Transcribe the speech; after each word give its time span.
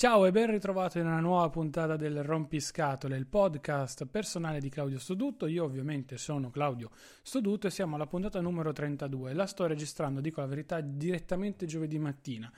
Ciao 0.00 0.26
e 0.26 0.32
ben 0.32 0.50
ritrovato 0.50 0.98
in 0.98 1.06
una 1.06 1.20
nuova 1.20 1.50
puntata 1.50 1.96
del 1.96 2.22
Rompiscatole, 2.24 3.16
il 3.18 3.26
podcast 3.26 4.06
personale 4.06 4.58
di 4.58 4.68
Claudio 4.68 4.98
Stodutto. 4.98 5.46
Io 5.46 5.62
ovviamente 5.62 6.16
sono 6.16 6.50
Claudio 6.50 6.90
Stodutto 7.22 7.66
e 7.66 7.70
siamo 7.70 7.96
alla 7.96 8.06
puntata 8.06 8.40
numero 8.40 8.72
32. 8.72 9.34
La 9.34 9.46
sto 9.46 9.66
registrando, 9.66 10.20
dico 10.20 10.40
la 10.40 10.46
verità, 10.46 10.80
direttamente 10.80 11.66
giovedì 11.66 11.98
mattina, 11.98 12.50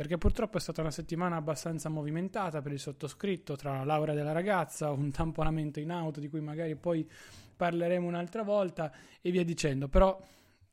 perché 0.00 0.16
purtroppo 0.16 0.56
è 0.56 0.60
stata 0.60 0.80
una 0.80 0.90
settimana 0.90 1.36
abbastanza 1.36 1.90
movimentata 1.90 2.62
per 2.62 2.72
il 2.72 2.78
sottoscritto 2.78 3.54
tra 3.54 3.74
la 3.74 3.84
laurea 3.84 4.14
della 4.14 4.32
ragazza, 4.32 4.90
un 4.90 5.10
tamponamento 5.10 5.78
in 5.78 5.90
auto 5.90 6.20
di 6.20 6.30
cui 6.30 6.40
magari 6.40 6.74
poi 6.74 7.06
parleremo 7.54 8.06
un'altra 8.06 8.42
volta 8.42 8.90
e 9.20 9.30
via 9.30 9.44
dicendo. 9.44 9.88
Però 9.88 10.18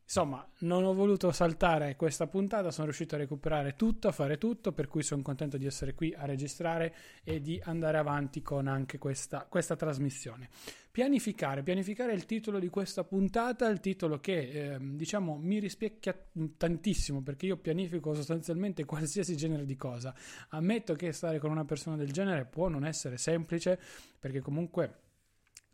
Insomma, 0.08 0.50
non 0.60 0.86
ho 0.86 0.94
voluto 0.94 1.34
saltare 1.34 1.98
questa 1.98 2.28
puntata, 2.28 2.72
sono 2.72 2.86
riuscito 2.86 3.16
a 3.16 3.18
recuperare 3.18 3.76
tutto, 3.76 4.08
a 4.08 4.14
fare 4.14 4.38
tutto, 4.38 4.72
per 4.72 4.88
cui 4.88 5.04
sono 5.04 5.22
contento 5.22 5.58
di 5.58 5.66
essere 5.66 5.96
qui 5.96 6.14
a 6.16 6.24
registrare 6.24 6.96
e 7.26 7.42
di 7.42 7.60
andare 7.62 7.98
avanti 7.98 8.42
con 8.42 8.68
anche 8.68 9.00
questa, 9.00 9.46
questa 9.50 9.76
trasmissione. 9.76 10.48
Pianificare, 10.90 11.62
pianificare 11.62 12.14
il 12.14 12.26
titolo 12.26 12.58
di 12.58 12.70
questa 12.70 13.04
puntata, 13.04 13.68
il 13.68 13.82
titolo 13.82 14.22
che 14.22 14.76
eh, 14.76 14.78
diciamo 14.80 15.36
mi 15.36 15.60
rispecchia 15.60 16.18
tantissimo 16.56 17.22
perché 17.22 17.48
io 17.48 17.58
pianifico 17.58 18.14
sostanzialmente 18.14 18.86
qualsiasi 18.86 19.36
genere 19.36 19.66
di 19.66 19.76
cosa. 19.76 20.16
Ammetto 20.52 20.94
che 20.94 21.12
stare 21.12 21.38
con 21.38 21.52
una 21.52 21.66
persona 21.66 21.98
del 21.98 22.14
genere 22.14 22.46
può 22.46 22.70
non 22.70 22.86
essere 22.86 23.18
semplice 23.18 23.78
perché 24.18 24.40
comunque 24.40 25.07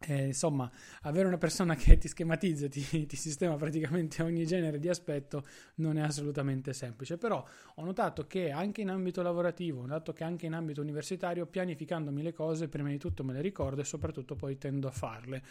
eh, 0.07 0.27
insomma, 0.27 0.69
avere 1.01 1.27
una 1.27 1.37
persona 1.37 1.75
che 1.75 1.97
ti 1.97 2.07
schematizza, 2.07 2.67
ti, 2.67 3.05
ti, 3.05 3.15
sistema 3.15 3.55
praticamente 3.55 4.21
ogni 4.23 4.45
genere 4.45 4.79
di 4.79 4.89
aspetto 4.89 5.45
non 5.75 5.97
è 5.97 6.01
assolutamente 6.01 6.73
semplice. 6.73 7.17
Però 7.17 7.45
ho 7.75 7.83
notato 7.83 8.27
che 8.27 8.51
anche 8.51 8.81
in 8.81 8.89
ambito 8.89 9.21
lavorativo, 9.21 9.81
notato 9.81 10.13
che 10.13 10.23
anche 10.23 10.45
in 10.45 10.53
ambito 10.53 10.81
universitario, 10.81 11.45
pianificandomi 11.45 12.21
le 12.21 12.33
cose, 12.33 12.67
prima 12.67 12.89
di 12.89 12.97
tutto 12.97 13.23
me 13.23 13.33
le 13.33 13.41
ricordo 13.41 13.81
e 13.81 13.85
soprattutto 13.85 14.35
poi 14.35 14.57
tendo 14.57 14.87
a 14.87 14.91
farle. 14.91 15.43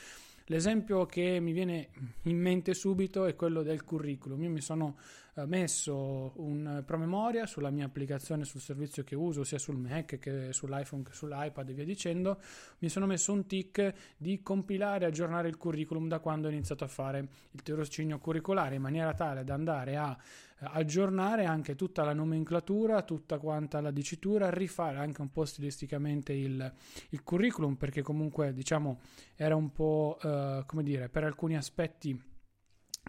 L'esempio 0.47 1.07
che 1.07 1.39
mi 1.41 1.53
viene 1.53 1.89
in 2.23 2.39
mente 2.39 2.75
subito 2.75 3.25
è 3.27 3.35
quello 3.35 3.63
del 3.63 3.85
curriculum. 3.85 4.43
Io 4.43 4.51
mi 4.51 4.61
sono 4.61 4.97
eh, 5.35 5.47
messo 5.47 6.33
un 6.37 6.83
promemoria 6.85 7.47
sulla 7.47 7.71
mia 7.71 7.87
applicazione, 7.87 8.45
sul 8.45 8.61
servizio 8.61 9.03
che 9.03 9.15
uso, 9.15 9.45
sia 9.45 9.59
sul 9.59 9.77
Mac 9.77 10.19
che 10.19 10.53
sull'iPhone 10.53 11.05
che 11.05 11.13
sull'iPad 11.13 11.69
e 11.69 11.73
via 11.73 11.85
dicendo. 11.85 12.41
Mi 12.79 12.89
sono 12.89 13.07
messo 13.07 13.33
un 13.33 13.47
tick 13.47 13.95
di 14.17 14.43
compilare 14.43 15.05
e 15.05 15.09
aggiornare 15.09 15.49
il 15.49 15.57
curriculum 15.57 16.09
da 16.09 16.19
quando 16.19 16.49
ho 16.49 16.51
iniziato 16.51 16.85
a 16.85 16.89
fare 16.89 17.29
il 17.51 17.63
tirocinio 17.63 18.19
curricolare 18.19 18.75
in 18.75 18.83
maniera 18.83 19.15
tale 19.15 19.45
da 19.45 19.55
andare 19.55 19.97
a 19.97 20.17
aggiornare 20.65 21.45
anche 21.45 21.75
tutta 21.75 22.05
la 22.05 22.13
nomenclatura, 22.13 23.03
tutta 23.03 23.39
quanta 23.39 23.81
la 23.81 23.91
dicitura, 23.91 24.51
rifare 24.51 24.99
anche 24.99 25.21
un 25.21 25.31
po' 25.31 25.45
stilisticamente 25.45 26.33
il, 26.33 26.73
il 27.11 27.23
curriculum 27.23 27.75
perché 27.75 28.03
comunque 28.03 28.53
diciamo 28.53 29.01
era 29.35 29.57
un 29.57 29.73
po' 29.73 30.19
eh, 30.23 30.63
come 30.67 30.83
dire 30.83 31.09
per 31.09 31.25
alcuni 31.25 31.57
aspetti 31.57 32.31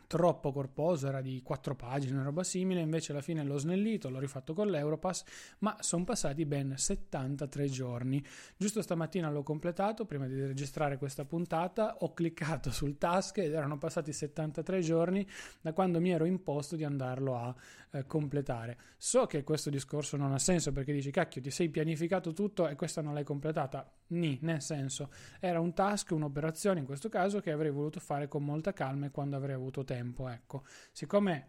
troppo 0.07 0.51
corposo, 0.51 1.07
era 1.07 1.21
di 1.21 1.41
quattro 1.43 1.75
pagine, 1.75 2.13
una 2.13 2.23
roba 2.23 2.43
simile, 2.43 2.81
invece 2.81 3.11
alla 3.11 3.21
fine 3.21 3.43
l'ho 3.43 3.57
snellito, 3.57 4.09
l'ho 4.09 4.19
rifatto 4.19 4.53
con 4.53 4.69
l'Europass, 4.69 5.23
ma 5.59 5.75
sono 5.79 6.03
passati 6.03 6.45
ben 6.45 6.75
73 6.77 7.67
giorni. 7.67 8.23
Giusto 8.55 8.81
stamattina 8.81 9.31
l'ho 9.31 9.43
completato, 9.43 10.05
prima 10.05 10.27
di 10.27 10.39
registrare 10.39 10.97
questa 10.97 11.25
puntata, 11.25 11.97
ho 12.01 12.13
cliccato 12.13 12.71
sul 12.71 12.97
task 12.97 13.39
ed 13.39 13.53
erano 13.53 13.77
passati 13.77 14.13
73 14.13 14.81
giorni 14.81 15.27
da 15.61 15.73
quando 15.73 15.99
mi 15.99 16.11
ero 16.11 16.25
imposto 16.25 16.75
di 16.75 16.83
andarlo 16.83 17.35
a 17.35 17.55
eh, 17.91 18.05
completare. 18.05 18.77
So 18.97 19.25
che 19.25 19.43
questo 19.43 19.69
discorso 19.69 20.17
non 20.17 20.31
ha 20.31 20.39
senso 20.39 20.71
perché 20.71 20.93
dici, 20.93 21.11
cacchio, 21.11 21.41
ti 21.41 21.51
sei 21.51 21.69
pianificato 21.69 22.33
tutto 22.33 22.67
e 22.67 22.75
questa 22.75 23.01
non 23.01 23.13
l'hai 23.13 23.23
completata. 23.23 23.91
Ni, 24.07 24.37
nel 24.41 24.61
senso, 24.61 25.09
era 25.39 25.59
un 25.59 25.73
task, 25.73 26.11
un'operazione 26.11 26.79
in 26.79 26.85
questo 26.85 27.09
caso 27.09 27.39
che 27.39 27.51
avrei 27.51 27.71
voluto 27.71 27.99
fare 27.99 28.27
con 28.27 28.43
molta 28.43 28.73
calma 28.73 29.07
e 29.07 29.11
quando 29.11 29.35
avrei 29.35 29.55
avuto 29.55 29.83
tempo, 29.83 30.27
ecco. 30.27 30.63
Siccome 30.91 31.47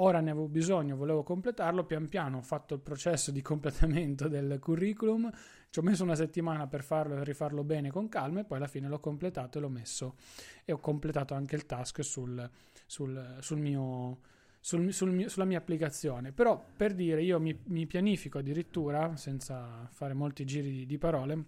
ora 0.00 0.20
ne 0.20 0.30
avevo 0.30 0.48
bisogno, 0.48 0.96
volevo 0.96 1.22
completarlo, 1.22 1.84
pian 1.84 2.08
piano 2.08 2.38
ho 2.38 2.42
fatto 2.42 2.74
il 2.74 2.80
processo 2.80 3.30
di 3.30 3.42
completamento 3.42 4.28
del 4.28 4.58
curriculum, 4.60 5.30
ci 5.70 5.78
ho 5.78 5.82
messo 5.82 6.02
una 6.02 6.14
settimana 6.14 6.66
per 6.66 6.82
farlo 6.82 7.16
e 7.16 7.24
rifarlo 7.24 7.64
bene 7.64 7.90
con 7.90 8.08
calma 8.08 8.40
e 8.40 8.44
poi 8.44 8.58
alla 8.58 8.66
fine 8.66 8.88
l'ho 8.88 9.00
completato 9.00 9.58
e 9.58 9.60
l'ho 9.60 9.68
messo 9.68 10.16
e 10.64 10.72
ho 10.72 10.78
completato 10.78 11.34
anche 11.34 11.56
il 11.56 11.66
task 11.66 12.02
sul, 12.02 12.48
sul, 12.86 13.36
sul 13.40 13.58
mio... 13.58 14.20
Sul, 14.60 14.92
sul 14.92 15.12
mio, 15.12 15.28
sulla 15.28 15.44
mia 15.44 15.56
applicazione. 15.56 16.32
Però 16.32 16.62
per 16.76 16.92
dire, 16.92 17.22
io 17.22 17.38
mi, 17.38 17.56
mi, 17.66 17.86
pianifico 17.86 18.38
addirittura, 18.38 19.16
senza 19.16 19.88
fare 19.92 20.14
molti 20.14 20.44
giri 20.44 20.70
di, 20.70 20.84
di 20.84 20.98
parole, 20.98 21.44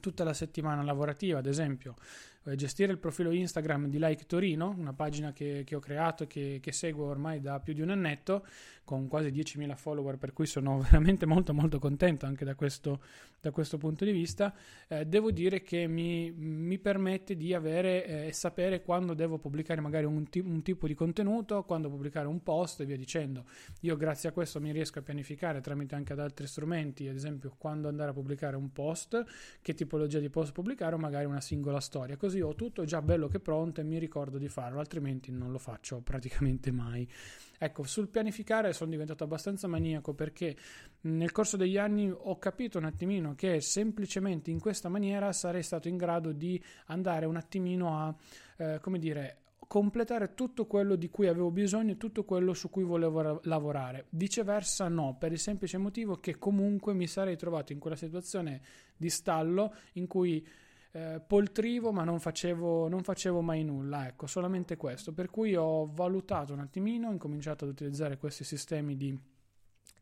tutta 0.00 0.24
la 0.24 0.34
settimana 0.34 0.82
lavorativa, 0.82 1.38
ad 1.38 1.46
esempio, 1.46 1.96
gestire 2.54 2.92
il 2.92 2.98
profilo 2.98 3.30
Instagram 3.30 3.88
di 3.88 3.98
Like 3.98 4.26
Torino, 4.26 4.74
una 4.76 4.92
pagina 4.92 5.32
che, 5.32 5.62
che 5.64 5.74
ho 5.74 5.80
creato 5.80 6.24
e 6.24 6.26
che, 6.26 6.58
che, 6.60 6.72
seguo 6.72 7.06
ormai 7.06 7.40
da 7.40 7.58
più 7.60 7.72
di 7.72 7.80
un 7.80 7.90
annetto, 7.90 8.44
con 8.84 9.08
quasi 9.08 9.30
10.000 9.30 9.74
follower, 9.74 10.18
per 10.18 10.32
cui 10.34 10.46
sono 10.46 10.78
veramente 10.84 11.24
molto 11.24 11.54
molto 11.54 11.78
contento 11.78 12.26
anche 12.26 12.44
da 12.44 12.54
questo, 12.54 13.00
da 13.40 13.50
questo 13.50 13.78
punto 13.78 14.04
di 14.04 14.12
vista, 14.12 14.54
eh, 14.88 15.06
devo 15.06 15.30
dire 15.30 15.62
che 15.62 15.86
mi, 15.86 16.30
mi 16.32 16.78
permette 16.78 17.34
di 17.36 17.54
avere 17.54 18.04
e 18.06 18.26
eh, 18.26 18.32
sapere 18.32 18.82
quando 18.82 19.14
devo 19.14 19.38
pubblicare 19.38 19.80
magari 19.80 20.04
un, 20.04 20.28
t- 20.28 20.42
un, 20.44 20.62
tipo 20.62 20.86
di 20.86 20.94
contenuto, 20.94 21.64
quando 21.64 21.88
pubblicare 21.88 22.26
un 22.26 22.42
post 22.42 22.80
e 22.80 22.84
via 22.84 22.96
dicendo. 22.96 23.44
Io 23.80 23.96
grazie 23.96 24.28
a 24.28 24.32
questo 24.32 24.60
mi 24.60 24.70
riesco 24.70 24.98
a 24.98 25.02
pianificare 25.02 25.60
tramite 25.60 25.94
anche 25.94 26.12
ad 26.12 26.20
altri 26.20 26.46
strumenti, 26.46 27.08
ad 27.08 27.16
esempio 27.16 27.54
quando 27.56 27.88
andare 27.88 28.10
a 28.10 28.12
pubblicare 28.12 28.56
un 28.56 28.70
post, 28.72 29.24
che 29.62 29.74
tipologia 29.74 30.18
di 30.18 30.28
post 30.28 30.52
pubblicare 30.52 30.94
o 30.94 30.98
magari 30.98 31.24
una 31.24 31.40
singola 31.40 31.80
storia. 31.80 32.16
Così 32.16 32.33
così 32.34 32.40
ho 32.40 32.54
tutto 32.54 32.84
già 32.84 33.00
bello 33.00 33.28
che 33.28 33.38
pronto 33.38 33.80
e 33.80 33.84
mi 33.84 33.98
ricordo 33.98 34.38
di 34.38 34.48
farlo, 34.48 34.80
altrimenti 34.80 35.30
non 35.30 35.52
lo 35.52 35.58
faccio 35.58 36.00
praticamente 36.00 36.72
mai. 36.72 37.08
Ecco, 37.56 37.84
sul 37.84 38.08
pianificare 38.08 38.72
sono 38.72 38.90
diventato 38.90 39.22
abbastanza 39.22 39.68
maniaco 39.68 40.14
perché 40.14 40.56
nel 41.02 41.30
corso 41.30 41.56
degli 41.56 41.78
anni 41.78 42.10
ho 42.10 42.38
capito 42.38 42.78
un 42.78 42.84
attimino 42.84 43.34
che 43.36 43.60
semplicemente 43.60 44.50
in 44.50 44.58
questa 44.58 44.88
maniera 44.88 45.32
sarei 45.32 45.62
stato 45.62 45.88
in 45.88 45.96
grado 45.96 46.32
di 46.32 46.60
andare 46.86 47.26
un 47.26 47.36
attimino 47.36 47.96
a, 47.96 48.14
eh, 48.56 48.80
come 48.80 48.98
dire, 48.98 49.38
completare 49.66 50.34
tutto 50.34 50.66
quello 50.66 50.96
di 50.96 51.08
cui 51.08 51.28
avevo 51.28 51.50
bisogno 51.50 51.92
e 51.92 51.96
tutto 51.96 52.24
quello 52.24 52.52
su 52.52 52.68
cui 52.68 52.82
volevo 52.82 53.40
lavorare. 53.44 54.06
Viceversa 54.10 54.88
no, 54.88 55.16
per 55.18 55.32
il 55.32 55.38
semplice 55.38 55.78
motivo 55.78 56.16
che 56.16 56.36
comunque 56.36 56.92
mi 56.94 57.06
sarei 57.06 57.36
trovato 57.36 57.72
in 57.72 57.78
quella 57.78 57.96
situazione 57.96 58.60
di 58.96 59.08
stallo 59.08 59.74
in 59.94 60.06
cui 60.06 60.46
eh, 60.96 61.20
poltrivo 61.26 61.90
ma 61.90 62.04
non 62.04 62.20
facevo, 62.20 62.86
non 62.88 63.02
facevo 63.02 63.40
mai 63.40 63.64
nulla, 63.64 64.06
ecco, 64.06 64.28
solamente 64.28 64.76
questo. 64.76 65.12
Per 65.12 65.28
cui 65.28 65.56
ho 65.56 65.90
valutato 65.92 66.52
un 66.52 66.60
attimino, 66.60 67.08
ho 67.08 67.12
incominciato 67.12 67.64
ad 67.64 67.72
utilizzare 67.72 68.16
questi 68.16 68.44
sistemi 68.44 68.96
di 68.96 69.18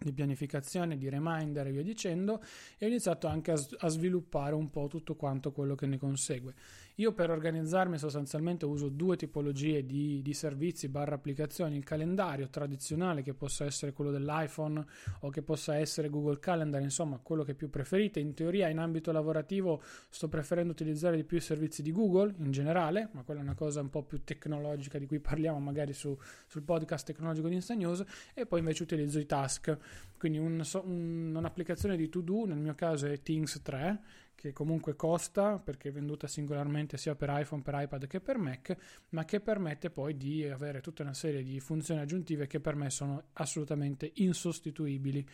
di 0.03 0.13
pianificazione, 0.13 0.97
di 0.97 1.09
reminder 1.09 1.67
e 1.67 1.71
via 1.71 1.83
dicendo 1.83 2.43
e 2.77 2.87
ho 2.87 2.89
iniziato 2.89 3.27
anche 3.29 3.53
a, 3.53 3.67
a, 3.79 3.89
sviluppare 3.89 4.55
un 4.55 4.69
po' 4.69 4.89
tutto 4.89 5.15
quanto 5.15 5.53
quello 5.53 5.75
che 5.75 5.87
ne 5.87 5.97
consegue. 5.97 6.55
Io 6.97 7.13
per 7.13 7.31
organizzarmi 7.31 7.97
sostanzialmente 7.97 8.67
uso 8.67 8.91
due 8.91 9.17
tipologie 9.17 9.87
di, 9.87 10.21
di 10.21 10.35
servizi 10.35 10.89
barra 10.89 11.15
applicazioni, 11.15 11.77
il 11.77 11.85
calendario 11.85 12.51
tradizionale 12.51 13.23
che 13.23 13.33
possa 13.33 13.65
essere 13.65 13.95
quello 13.95 14.11
dell'iPhone 14.11 14.85
o 15.21 15.31
che 15.31 15.41
possa 15.41 15.77
essere 15.77 16.11
Google 16.11 16.39
Calendar, 16.39 16.83
insomma 16.83 17.19
quello 17.23 17.45
che 17.45 17.55
più 17.55 17.71
preferite. 17.71 18.21
In 18.21 18.35
teoria 18.35 18.69
in 18.69 18.79
ambito 18.79 19.11
lavorativo 19.11 19.83
sto 20.11 20.29
preferendo 20.29 20.73
utilizzare 20.73 21.17
di 21.17 21.25
più 21.25 21.39
i 21.39 21.41
servizi 21.41 21.81
di 21.81 21.93
Google 21.93 22.35
in 22.39 22.51
generale, 22.51 23.09
ma 23.13 23.23
quella 23.23 23.41
è 23.41 23.43
una 23.43 23.55
cosa 23.55 23.81
un 23.81 23.89
po' 23.89 24.03
più 24.03 24.23
tecnologica 24.23 24.99
di 24.99 25.07
cui 25.07 25.19
parliamo 25.19 25.59
magari 25.61 25.95
su, 25.95 26.15
sul 26.47 26.63
podcast 26.63 27.07
tecnologico 27.07 27.49
di 27.49 27.55
Insta 27.55 27.73
News 27.73 28.05
e 28.35 28.45
poi 28.45 28.59
invece 28.59 28.83
utilizzo 28.83 29.19
i 29.19 29.25
task, 29.25 29.79
quindi 30.19 30.37
un, 30.37 30.63
un, 30.85 31.35
un'applicazione 31.35 31.97
di 31.97 32.11
to 32.11 32.21
do, 32.21 32.45
nel 32.45 32.59
mio 32.59 32.75
caso 32.75 33.07
è 33.07 33.21
Things 33.23 33.63
3 33.63 34.01
che 34.43 34.53
comunque 34.53 34.97
costa 34.97 35.61
perché 35.61 35.91
è 35.91 35.93
venduta 35.93 36.27
singolarmente 36.27 36.97
sia 36.97 37.15
per 37.15 37.33
iPhone, 37.33 37.63
per 37.63 37.75
iPad 37.79 38.09
che 38.09 38.19
per 38.21 38.39
Mac, 38.39 38.77
ma 39.11 39.25
che 39.25 39.39
permette 39.39 39.89
poi 39.89 40.17
di 40.17 40.45
avere 40.49 40.81
tutta 40.81 41.05
una 41.05 41.15
serie 41.15 41.45
di 41.45 41.61
funzioni 41.61 42.01
aggiuntive 42.01 42.49
che 42.49 42.59
per 42.59 42.75
me 42.75 42.91
sono 42.91 43.23
assolutamente 43.35 44.11
insostituibili 44.17 45.25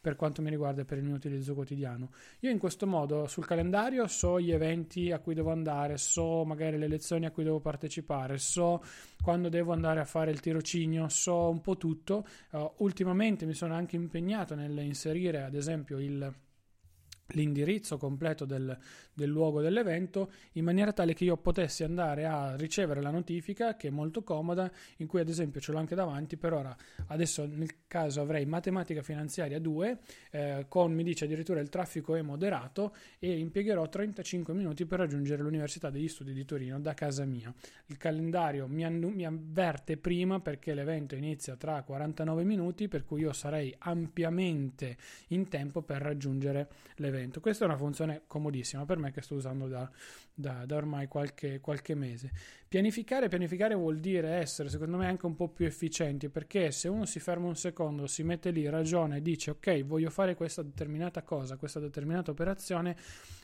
per 0.00 0.14
quanto 0.14 0.42
mi 0.42 0.50
riguarda 0.50 0.84
per 0.84 0.98
il 0.98 1.04
mio 1.04 1.16
utilizzo 1.16 1.54
quotidiano. 1.54 2.10
Io 2.40 2.50
in 2.50 2.58
questo 2.58 2.86
modo 2.86 3.26
sul 3.26 3.46
calendario 3.46 4.06
so 4.06 4.40
gli 4.40 4.52
eventi 4.52 5.10
a 5.10 5.18
cui 5.18 5.34
devo 5.34 5.50
andare, 5.50 5.96
so 5.96 6.44
magari 6.44 6.78
le 6.78 6.86
lezioni 6.86 7.26
a 7.26 7.32
cui 7.32 7.42
devo 7.42 7.58
partecipare, 7.58 8.38
so 8.38 8.80
quando 9.20 9.48
devo 9.48 9.72
andare 9.72 9.98
a 9.98 10.04
fare 10.04 10.30
il 10.30 10.38
tirocinio, 10.38 11.08
so 11.08 11.48
un 11.48 11.60
po' 11.60 11.76
tutto. 11.76 12.24
Uh, 12.50 12.72
ultimamente 12.78 13.44
mi 13.44 13.54
sono 13.54 13.74
anche 13.74 13.96
impegnato 13.96 14.54
nell'inserire 14.54 15.42
ad 15.42 15.54
esempio 15.54 15.98
il 15.98 16.32
l'indirizzo 17.28 17.96
completo 17.96 18.44
del, 18.44 18.76
del, 19.12 19.28
luogo 19.28 19.60
dell'evento 19.60 20.30
in 20.52 20.64
maniera 20.64 20.92
tale 20.92 21.14
che 21.14 21.24
io 21.24 21.36
potessi 21.36 21.82
andare 21.82 22.26
a 22.26 22.56
ricevere 22.56 23.00
la 23.00 23.10
notifica 23.10 23.76
che 23.76 23.88
è 23.88 23.90
molto 23.90 24.22
comoda 24.22 24.70
in 24.98 25.06
cui 25.06 25.20
ad 25.20 25.28
esempio 25.28 25.60
ce 25.60 25.72
l'ho 25.72 25.78
anche 25.78 25.94
davanti 25.94 26.36
per 26.36 26.52
ora 26.52 26.76
adesso 27.06 27.46
nel 27.46 27.86
caso 27.86 28.20
avrei 28.20 28.44
matematica 28.44 29.02
finanziaria 29.02 29.58
2 29.58 29.98
eh, 30.30 30.66
con 30.68 30.92
mi 30.92 31.02
dice 31.02 31.24
addirittura 31.24 31.60
il 31.60 31.68
traffico 31.68 32.14
è 32.14 32.22
moderato 32.22 32.94
e 33.18 33.38
impiegherò 33.38 33.88
35 33.88 34.52
minuti 34.52 34.84
per 34.84 34.98
raggiungere 34.98 35.42
l'università 35.42 35.90
degli 35.90 36.08
studi 36.08 36.32
di 36.32 36.44
Torino 36.44 36.80
da 36.80 36.94
casa 36.94 37.24
mia. 37.24 37.52
Il 37.86 37.96
calendario 37.96 38.66
mi, 38.66 38.84
annu- 38.84 39.14
mi 39.14 39.24
avverte 39.24 39.96
prima 39.96 40.40
perché 40.40 40.74
l'evento 40.74 41.14
inizia 41.14 41.56
tra 41.56 41.82
49 41.82 42.44
minuti 42.44 42.88
per 42.88 43.04
cui 43.04 43.20
io 43.20 43.32
sarei 43.32 43.74
ampiamente 43.78 44.96
in 45.28 45.48
tempo 45.48 45.82
per 45.82 46.02
raggiungere 46.02 46.68
l'evento 46.96 47.11
evento. 47.14 47.40
Questa 47.40 47.64
è 47.64 47.68
una 47.68 47.76
funzione 47.76 48.22
comodissima 48.26 48.84
per 48.84 48.98
me 48.98 49.10
che 49.12 49.22
sto 49.22 49.34
usando 49.34 49.66
da, 49.68 49.90
da, 50.34 50.64
da 50.66 50.76
ormai 50.76 51.08
qualche, 51.08 51.60
qualche, 51.60 51.94
mese. 51.94 52.30
Pianificare, 52.68 53.28
pianificare 53.28 53.74
vuol 53.74 53.98
dire 53.98 54.30
essere 54.36 54.68
secondo 54.68 54.96
me 54.96 55.06
anche 55.06 55.26
un 55.26 55.36
po' 55.36 55.48
più 55.48 55.66
efficienti 55.66 56.28
perché 56.28 56.70
se 56.70 56.88
uno 56.88 57.04
si 57.04 57.20
ferma 57.20 57.46
un 57.46 57.56
secondo, 57.56 58.06
si 58.06 58.22
mette 58.22 58.50
lì, 58.50 58.68
ragiona 58.68 59.16
e 59.16 59.22
dice 59.22 59.50
ok 59.50 59.84
voglio 59.84 60.10
fare 60.10 60.34
questa 60.34 60.62
determinata 60.62 61.22
cosa, 61.22 61.56
questa 61.56 61.80
determinata 61.80 62.30
operazione, 62.30 62.96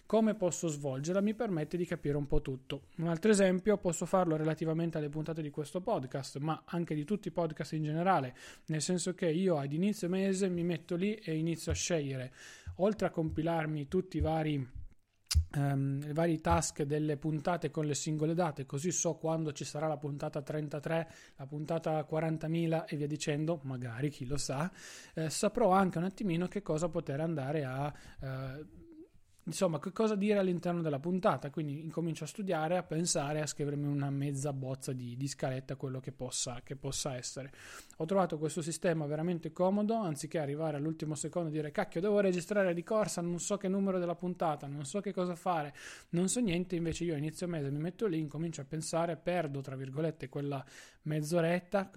come 0.08 0.34
posso 0.34 0.68
svolgerla 0.68 1.20
mi 1.20 1.34
permette 1.34 1.76
di 1.76 1.84
capire 1.84 2.16
un 2.16 2.26
po' 2.26 2.40
tutto. 2.40 2.84
Un 2.96 3.08
altro 3.08 3.30
esempio 3.30 3.76
posso 3.76 4.06
farlo 4.06 4.36
relativamente 4.36 4.96
alle 4.96 5.10
puntate 5.10 5.42
di 5.42 5.50
questo 5.50 5.82
podcast, 5.82 6.38
ma 6.38 6.62
anche 6.64 6.94
di 6.94 7.04
tutti 7.04 7.28
i 7.28 7.30
podcast 7.30 7.74
in 7.74 7.82
generale, 7.82 8.34
nel 8.68 8.80
senso 8.80 9.12
che 9.12 9.28
io 9.28 9.58
ad 9.58 9.70
inizio 9.70 10.08
mese 10.08 10.48
mi 10.48 10.64
metto 10.64 10.96
lì 10.96 11.14
e 11.16 11.36
inizio 11.36 11.72
a 11.72 11.74
scegliere 11.74 12.32
oltre 12.78 13.06
a 13.06 13.10
compilarmi 13.10 13.88
tutti 13.88 14.16
i 14.16 14.20
vari 14.20 14.76
Um, 15.56 16.02
i 16.06 16.12
vari 16.12 16.40
task 16.40 16.82
delle 16.82 17.16
puntate 17.16 17.70
con 17.70 17.86
le 17.86 17.94
singole 17.94 18.34
date, 18.34 18.66
così 18.66 18.90
so 18.90 19.16
quando 19.16 19.52
ci 19.52 19.64
sarà 19.64 19.86
la 19.86 19.96
puntata 19.96 20.42
33, 20.42 21.10
la 21.36 21.46
puntata 21.46 22.06
40.000 22.10 22.84
e 22.86 22.96
via 22.96 23.06
dicendo, 23.06 23.60
magari 23.64 24.10
chi 24.10 24.26
lo 24.26 24.36
sa, 24.36 24.70
eh, 25.14 25.30
saprò 25.30 25.70
anche 25.70 25.98
un 25.98 26.04
attimino 26.04 26.48
che 26.48 26.60
cosa 26.62 26.88
poter 26.88 27.20
andare 27.20 27.64
a 27.64 27.92
eh, 28.20 28.66
insomma, 29.48 29.78
che 29.78 29.92
cosa 29.92 30.14
dire 30.14 30.38
all'interno 30.38 30.82
della 30.82 30.98
puntata. 30.98 31.50
Quindi 31.50 31.82
incomincio 31.82 32.24
a 32.24 32.26
studiare, 32.26 32.76
a 32.76 32.82
pensare, 32.82 33.40
a 33.40 33.46
scrivermi 33.46 33.86
una 33.86 34.10
mezza 34.10 34.52
bozza 34.52 34.92
di, 34.92 35.16
di 35.16 35.26
scaletta, 35.26 35.76
quello 35.76 36.00
che 36.00 36.12
possa, 36.12 36.60
che 36.62 36.76
possa, 36.76 37.16
essere. 37.16 37.50
Ho 37.96 38.04
trovato 38.04 38.38
questo 38.38 38.62
sistema 38.62 39.06
veramente 39.06 39.52
comodo, 39.52 39.94
anziché 39.94 40.38
arrivare 40.38 40.76
all'ultimo 40.76 41.14
secondo 41.14 41.48
e 41.48 41.52
dire 41.52 41.70
cacchio, 41.70 42.00
devo 42.00 42.20
registrare 42.20 42.74
di 42.74 42.82
corsa, 42.82 43.20
non 43.20 43.40
so 43.40 43.56
che 43.56 43.68
numero 43.68 43.98
della 43.98 44.14
puntata, 44.14 44.66
non 44.66 44.84
so 44.84 45.00
che 45.00 45.12
cosa 45.12 45.34
fare, 45.34 45.74
non 46.10 46.28
so 46.28 46.40
niente. 46.40 46.76
Invece 46.76 47.04
io 47.04 47.16
inizio 47.16 47.48
mese, 47.48 47.70
mi 47.70 47.78
metto 47.78 48.06
lì, 48.06 48.18
incomincio 48.18 48.60
a 48.60 48.64
pensare, 48.64 49.16
perdo 49.16 49.60
tra 49.60 49.74
virgolette 49.74 50.28
quella 50.28 50.64
mezz'oretta, 51.02 51.90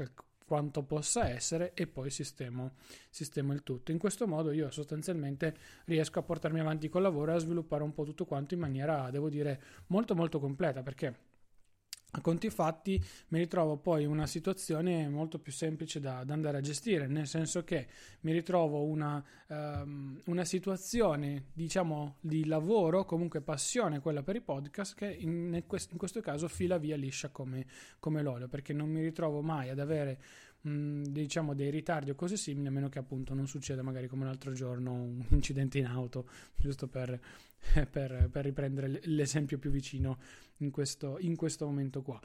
quanto 0.51 0.83
possa 0.83 1.29
essere 1.29 1.71
e 1.73 1.87
poi 1.87 2.09
sistemo, 2.09 2.73
sistemo 3.09 3.53
il 3.53 3.63
tutto. 3.63 3.93
In 3.93 3.97
questo 3.97 4.27
modo 4.27 4.51
io 4.51 4.69
sostanzialmente 4.69 5.55
riesco 5.85 6.19
a 6.19 6.23
portarmi 6.23 6.59
avanti 6.59 6.89
col 6.89 7.03
lavoro 7.03 7.31
e 7.31 7.35
a 7.35 7.37
sviluppare 7.37 7.83
un 7.83 7.93
po' 7.93 8.03
tutto 8.03 8.25
quanto 8.25 8.53
in 8.53 8.59
maniera, 8.59 9.09
devo 9.11 9.29
dire, 9.29 9.61
molto 9.87 10.13
molto 10.13 10.41
completa 10.41 10.83
perché 10.83 11.30
a 12.11 12.21
conti 12.21 12.49
fatti 12.49 13.01
mi 13.29 13.39
ritrovo 13.39 13.77
poi 13.77 14.03
in 14.03 14.09
una 14.09 14.27
situazione 14.27 15.07
molto 15.07 15.39
più 15.39 15.51
semplice 15.51 15.99
da, 16.01 16.23
da, 16.25 16.33
andare 16.33 16.57
a 16.57 16.61
gestire, 16.61 17.07
nel 17.07 17.27
senso 17.27 17.63
che 17.63 17.87
mi 18.21 18.33
ritrovo 18.33 18.83
una, 18.83 19.23
um, 19.47 20.19
una 20.25 20.43
situazione 20.43 21.45
diciamo 21.53 22.17
di 22.19 22.45
lavoro, 22.45 23.05
comunque 23.05 23.41
passione 23.41 24.01
quella 24.01 24.23
per 24.23 24.35
i 24.35 24.41
podcast 24.41 24.95
che 24.95 25.09
in, 25.09 25.53
in 25.53 25.97
questo 25.97 26.19
caso 26.19 26.47
fila 26.49 26.77
via 26.77 26.97
liscia 26.97 27.29
come, 27.29 27.65
come 27.99 28.21
l'olio, 28.21 28.49
perché 28.49 28.73
non 28.73 28.89
mi 28.89 29.01
ritrovo 29.01 29.41
mai 29.41 29.69
ad 29.69 29.79
avere 29.79 30.19
diciamo 30.61 31.55
dei 31.55 31.71
ritardi 31.71 32.11
o 32.11 32.15
cose 32.15 32.37
simili, 32.37 32.67
a 32.67 32.71
meno 32.71 32.89
che 32.89 32.99
appunto 32.99 33.33
non 33.33 33.47
succeda 33.47 33.81
magari 33.81 34.07
come 34.07 34.25
l'altro 34.25 34.53
giorno 34.53 34.93
un 34.93 35.25
incidente 35.31 35.79
in 35.79 35.85
auto, 35.85 36.27
giusto 36.55 36.87
per, 36.87 37.19
per, 37.89 38.29
per 38.31 38.43
riprendere 38.43 39.01
l'esempio 39.05 39.57
più 39.57 39.71
vicino 39.71 40.19
in 40.57 40.71
questo, 40.71 41.17
in 41.19 41.35
questo 41.35 41.65
momento 41.65 42.01
qua. 42.01 42.19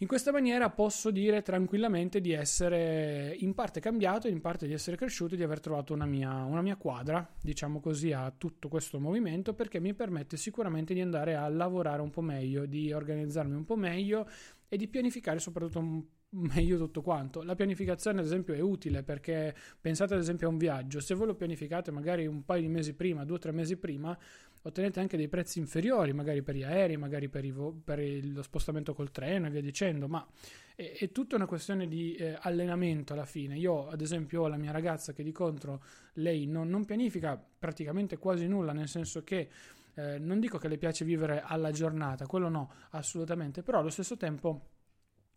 In 0.00 0.06
questa 0.06 0.30
maniera 0.30 0.70
posso 0.70 1.10
dire 1.10 1.42
tranquillamente 1.42 2.20
di 2.20 2.30
essere 2.30 3.34
in 3.40 3.52
parte 3.54 3.80
cambiato, 3.80 4.28
in 4.28 4.40
parte 4.40 4.68
di 4.68 4.72
essere 4.72 4.96
cresciuto 4.96 5.34
e 5.34 5.36
di 5.36 5.42
aver 5.42 5.58
trovato 5.58 5.92
una 5.92 6.06
mia, 6.06 6.44
una 6.44 6.62
mia, 6.62 6.76
quadra, 6.76 7.28
diciamo 7.40 7.80
così, 7.80 8.12
a 8.12 8.32
tutto 8.36 8.68
questo 8.68 9.00
movimento 9.00 9.54
perché 9.54 9.80
mi 9.80 9.94
permette 9.94 10.36
sicuramente 10.36 10.94
di 10.94 11.00
andare 11.00 11.34
a 11.34 11.48
lavorare 11.48 12.00
un 12.00 12.10
po' 12.10 12.20
meglio, 12.20 12.64
di 12.64 12.92
organizzarmi 12.92 13.56
un 13.56 13.64
po' 13.64 13.74
meglio 13.74 14.28
e 14.68 14.76
di 14.76 14.86
pianificare 14.86 15.40
soprattutto 15.40 15.80
un 15.80 16.04
meglio 16.30 16.76
tutto 16.76 17.00
quanto. 17.00 17.42
La 17.42 17.54
pianificazione, 17.54 18.20
ad 18.20 18.26
esempio, 18.26 18.54
è 18.54 18.60
utile 18.60 19.02
perché 19.02 19.54
pensate 19.80 20.14
ad 20.14 20.20
esempio 20.20 20.48
a 20.48 20.50
un 20.50 20.58
viaggio, 20.58 21.00
se 21.00 21.14
voi 21.14 21.26
lo 21.26 21.34
pianificate 21.34 21.90
magari 21.90 22.26
un 22.26 22.44
paio 22.44 22.62
di 22.62 22.68
mesi 22.68 22.94
prima, 22.94 23.24
due 23.24 23.36
o 23.36 23.38
tre 23.38 23.52
mesi 23.52 23.76
prima, 23.76 24.16
ottenete 24.62 25.00
anche 25.00 25.16
dei 25.16 25.28
prezzi 25.28 25.58
inferiori, 25.58 26.12
magari 26.12 26.42
per 26.42 26.56
gli 26.56 26.62
aerei, 26.62 26.96
magari 26.96 27.28
per, 27.28 27.50
vo- 27.52 27.72
per 27.72 28.00
lo 28.26 28.42
spostamento 28.42 28.92
col 28.92 29.10
treno 29.10 29.46
e 29.46 29.50
via 29.50 29.62
dicendo, 29.62 30.08
ma 30.08 30.26
è, 30.74 30.96
è 30.98 31.10
tutta 31.12 31.36
una 31.36 31.46
questione 31.46 31.88
di 31.88 32.14
eh, 32.14 32.36
allenamento 32.40 33.14
alla 33.14 33.24
fine. 33.24 33.56
Io, 33.56 33.88
ad 33.88 34.00
esempio, 34.00 34.42
ho 34.42 34.48
la 34.48 34.58
mia 34.58 34.72
ragazza 34.72 35.12
che 35.12 35.22
di 35.22 35.32
contro 35.32 35.82
lei 36.14 36.46
non, 36.46 36.68
non 36.68 36.84
pianifica 36.84 37.42
praticamente 37.58 38.18
quasi 38.18 38.46
nulla, 38.46 38.72
nel 38.72 38.88
senso 38.88 39.24
che 39.24 39.48
eh, 39.94 40.18
non 40.18 40.40
dico 40.40 40.58
che 40.58 40.68
le 40.68 40.78
piace 40.78 41.04
vivere 41.04 41.40
alla 41.42 41.70
giornata, 41.70 42.26
quello 42.26 42.48
no, 42.48 42.70
assolutamente, 42.90 43.62
però 43.62 43.78
allo 43.78 43.90
stesso 43.90 44.16
tempo 44.16 44.76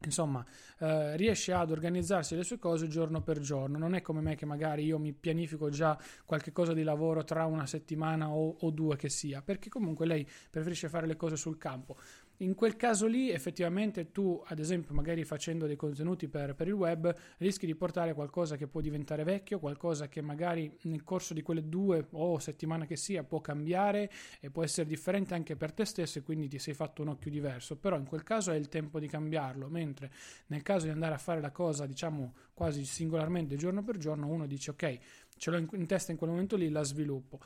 Insomma, 0.04 0.44
eh, 0.80 1.16
riesce 1.16 1.54
ad 1.54 1.70
organizzarsi 1.70 2.36
le 2.36 2.44
sue 2.44 2.58
cose 2.58 2.88
giorno 2.88 3.22
per 3.22 3.40
giorno. 3.40 3.78
Non 3.78 3.94
è 3.94 4.02
come 4.02 4.22
me 4.22 4.36
che 4.36 4.46
magari 4.46 4.84
io 4.84 4.98
mi 4.98 5.14
pianifico 5.14 5.70
già 5.70 5.98
qualche 6.26 6.52
cosa 6.52 6.74
di 6.74 6.84
lavoro 6.84 7.24
tra 7.24 7.46
una 7.46 7.68
settimana 7.68 8.30
o, 8.30 8.58
o 8.60 8.70
due 8.72 8.96
che 8.96 9.10
sia, 9.10 9.42
perché 9.42 9.70
comunque 9.70 10.06
lei 10.08 10.28
preferisce 10.50 10.90
fare 10.90 11.06
le 11.06 11.16
cose 11.16 11.36
sul 11.36 11.58
campo. 11.58 11.98
In 12.42 12.56
quel 12.56 12.76
caso 12.76 13.06
lì 13.06 13.30
effettivamente 13.30 14.12
tu, 14.12 14.42
ad 14.48 14.58
esempio, 14.58 14.96
magari 14.96 15.24
facendo 15.24 15.68
dei 15.68 15.76
contenuti 15.76 16.28
per, 16.28 16.56
per, 16.56 16.66
il 16.66 16.74
web, 16.74 17.16
rischi 17.38 17.68
di 17.68 17.76
portare 17.76 18.16
qualcosa 18.16 18.56
che 18.56 18.66
può 18.66 18.82
diventare 18.82 19.24
vecchio, 19.24 19.60
qualcosa 19.60 20.08
che 20.08 20.22
magari 20.22 20.76
nel 20.84 21.04
corso 21.04 21.36
di 21.36 21.44
quelle 21.44 21.70
due 21.70 22.08
o 22.10 22.40
settimane 22.40 22.88
che 22.88 22.96
sia 22.96 23.24
può 23.24 23.42
cambiare 23.42 24.10
e 24.40 24.50
può 24.50 24.64
essere 24.64 24.88
differente 24.88 25.36
anche 25.36 25.56
per 25.56 25.72
te 25.72 25.86
stesso 25.86 26.18
e 26.18 26.24
quindi 26.24 26.48
ti 26.48 26.58
sei 26.58 26.74
fatto 26.74 27.04
un 27.04 27.10
occhio 27.10 27.30
diverso. 27.30 27.78
Però 27.78 27.96
in 27.96 28.08
quel 28.08 28.24
caso 28.24 28.52
è 28.52 28.56
il 28.56 28.70
tempo 28.70 29.00
di 29.00 29.08
cambiarlo, 29.08 29.70
mentre 29.70 30.12
nel 30.48 30.64
caso 30.64 30.86
di 30.86 30.92
andare 30.92 31.14
a 31.14 31.20
fare 31.20 31.42
la 31.42 31.52
cosa, 31.52 31.86
diciamo, 31.86 32.34
quasi 32.56 32.86
singolarmente 32.86 33.56
giorno 33.56 33.84
per 33.84 33.98
giorno, 33.98 34.26
uno 34.26 34.48
dice 34.48 34.72
ok, 34.72 35.00
ce 35.38 35.52
l'ho 35.52 35.58
in, 35.58 35.68
in 35.74 35.86
testa 35.86 36.12
in 36.12 36.18
quel 36.18 36.32
momento 36.32 36.56
lì, 36.56 36.70
la 36.70 36.82
sviluppo. 36.82 37.40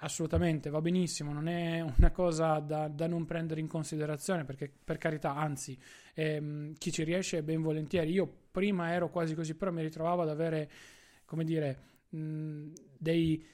Assolutamente, 0.00 0.70
va 0.70 0.80
benissimo, 0.80 1.32
non 1.32 1.48
è 1.48 1.80
una 1.80 2.12
cosa 2.12 2.60
da, 2.60 2.86
da, 2.86 3.08
non 3.08 3.24
prendere 3.24 3.60
in 3.60 3.66
considerazione 3.66 4.44
perché 4.44 4.70
per 4.84 4.96
carità, 4.96 5.34
anzi, 5.34 5.76
ehm, 6.14 6.74
chi 6.78 6.92
ci 6.92 7.02
riesce 7.02 7.38
è 7.38 7.42
ben 7.42 7.62
volentieri. 7.62 8.12
Io 8.12 8.32
prima 8.52 8.92
ero 8.92 9.10
quasi 9.10 9.34
così, 9.34 9.56
però 9.56 9.72
mi 9.72 9.82
ritrovavo 9.82 10.22
ad 10.22 10.28
avere, 10.28 10.70
come 11.24 11.42
dire, 11.42 11.78
mh, 12.10 12.70
dei, 12.96 13.44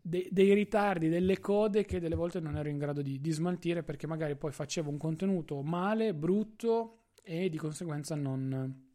dei, 0.00 0.28
dei, 0.30 0.54
ritardi, 0.54 1.08
delle 1.08 1.40
code 1.40 1.84
che 1.84 1.98
delle 1.98 2.14
volte 2.14 2.38
non 2.38 2.56
ero 2.56 2.68
in 2.68 2.78
grado 2.78 3.02
di, 3.02 3.20
di 3.20 3.30
smaltire 3.32 3.82
perché 3.82 4.06
magari 4.06 4.36
poi 4.36 4.52
facevo 4.52 4.88
un 4.88 4.98
contenuto 4.98 5.62
male, 5.62 6.14
brutto 6.14 7.06
e 7.24 7.48
di 7.48 7.56
conseguenza 7.56 8.14
non 8.14 8.90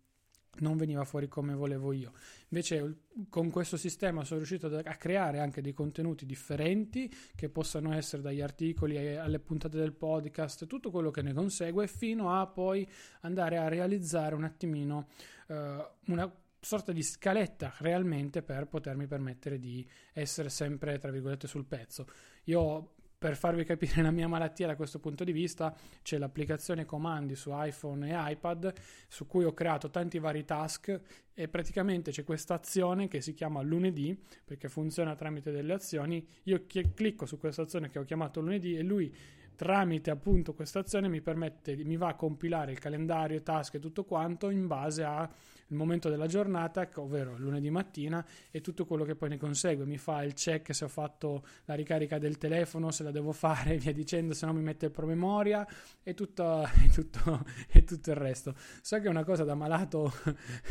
non 0.60 0.78
veniva 0.78 1.04
fuori 1.04 1.28
come 1.28 1.54
volevo 1.54 1.92
io. 1.92 2.14
Invece 2.50 3.06
con 3.30 3.50
questo 3.50 3.78
sistema 3.78 4.24
sono 4.24 4.40
riuscito 4.40 4.68
a 4.68 4.96
creare 4.96 5.40
anche 5.40 5.62
dei 5.62 5.74
contenuti 5.74 6.26
differenti 6.26 7.12
che 7.36 7.50
possano 7.50 7.94
essere 7.94 8.22
dagli 8.22 8.42
articoli 8.42 9.18
alle 9.18 9.40
puntate 9.40 9.78
del 9.78 9.94
podcast, 9.94 10.68
tutto 10.68 10.92
quello 10.92 11.12
che 11.12 11.22
ne 11.22 11.34
consegue, 11.34 11.88
fino 11.88 12.34
a 12.34 12.48
poi 12.48 12.88
andare 13.22 13.58
a 13.58 13.68
realizzare 13.68 14.36
un 14.36 14.44
attimino 14.44 15.08
eh, 15.48 15.90
una 16.08 16.32
sorta 16.60 16.92
di 16.92 17.02
scaletta 17.02 17.74
realmente 17.78 18.42
per 18.42 18.68
potermi 18.68 19.08
permettere 19.08 19.60
di 19.60 19.88
essere 20.12 20.50
sempre, 20.50 21.00
tra 21.00 21.12
virgolette, 21.12 21.48
sul 21.48 21.66
pezzo. 21.66 22.08
Io 22.46 22.96
per 23.18 23.36
farvi 23.36 23.64
capire 23.64 24.04
la 24.04 24.12
mia 24.12 24.28
malattia 24.28 24.68
da 24.68 24.76
questo 24.76 25.00
punto 25.00 25.24
di 25.24 25.32
vista, 25.32 25.76
c'è 26.04 26.20
l'applicazione 26.20 26.86
comandi 26.86 27.36
su 27.36 27.50
iPhone 27.52 28.08
e 28.08 28.32
iPad 28.32 28.74
su 29.08 29.26
cui 29.26 29.44
ho 29.44 29.54
creato 29.54 29.90
tanti 29.90 30.20
vari 30.20 30.46
task 30.46 31.02
e 31.34 31.48
praticamente 31.48 32.12
c'è 32.12 32.24
questa 32.24 32.54
azione 32.54 33.08
che 33.08 33.22
si 33.22 33.34
chiama 33.34 33.62
lunedì 33.62 34.16
perché 34.46 34.70
funziona 34.70 35.16
tramite 35.16 35.52
delle 35.52 35.74
azioni. 35.74 36.24
Io 36.44 36.66
clicco 36.68 37.26
su 37.26 37.40
questa 37.40 37.64
azione 37.64 37.90
che 37.90 37.98
ho 37.98 38.04
chiamato 38.04 38.40
lunedì 38.40 38.76
e 38.76 38.84
lui 38.84 39.12
tramite 39.58 40.12
appunto 40.12 40.54
questa 40.54 40.80
azione 40.80 41.10
mi 41.10 41.20
permette, 41.20 41.76
mi 41.76 41.98
va 41.98 42.10
a 42.10 42.16
compilare 42.16 42.72
il 42.72 42.80
calendario, 42.80 43.42
task 43.42 43.74
e 43.74 43.80
tutto 43.80 44.06
quanto 44.06 44.50
in 44.52 44.68
base 44.68 45.04
al 45.04 45.28
momento 45.70 46.10
della 46.10 46.28
giornata, 46.28 46.88
ovvero 46.96 47.36
lunedì 47.38 47.70
mattina 47.70 48.26
e 48.52 48.62
tutto 48.62 48.86
quello 48.86 49.04
che 49.04 49.16
poi 49.16 49.30
ne 49.30 49.38
consegue. 49.38 49.84
Mi 49.86 49.98
fa 49.98 50.24
il 50.24 50.34
check 50.34 50.74
se 50.74 50.86
ho 50.86 50.88
fatto 50.88 51.44
la 51.66 51.74
ricarica 51.74 52.20
del 52.20 52.38
telefono, 52.38 52.92
se 52.92 53.04
la 53.04 53.12
devo 53.12 53.34
fare 53.34 53.74
e 53.76 53.78
via 53.78 53.92
dicendo, 53.92 54.34
se 54.34 54.46
no 54.46 54.54
mi 54.54 54.62
mette 54.62 54.86
il 54.86 54.92
promemoria 54.92 55.68
e 56.04 56.14
tutto, 56.14 56.64
e 56.86 56.90
tutto, 56.94 57.44
e 57.68 57.84
tutto 57.84 58.12
il 58.12 58.16
resto. 58.16 58.56
So 58.82 59.00
che 59.00 59.08
è 59.08 59.10
una 59.10 59.26
cosa 59.26 59.44
da 59.44 59.56
malato, 59.56 60.14